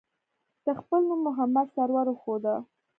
[0.63, 2.55] ده خپل نوم محمد سرور وښوده.